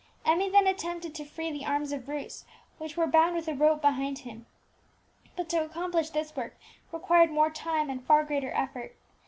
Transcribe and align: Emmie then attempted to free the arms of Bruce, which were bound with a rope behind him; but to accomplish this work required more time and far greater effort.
Emmie 0.25 0.49
then 0.49 0.65
attempted 0.65 1.13
to 1.13 1.23
free 1.23 1.51
the 1.51 1.63
arms 1.63 1.91
of 1.91 2.07
Bruce, 2.07 2.43
which 2.79 2.97
were 2.97 3.05
bound 3.05 3.35
with 3.35 3.47
a 3.47 3.53
rope 3.53 3.83
behind 3.83 4.17
him; 4.17 4.47
but 5.35 5.47
to 5.47 5.63
accomplish 5.63 6.09
this 6.09 6.35
work 6.35 6.57
required 6.91 7.29
more 7.29 7.51
time 7.51 7.87
and 7.87 8.03
far 8.03 8.23
greater 8.25 8.51
effort. 8.53 8.95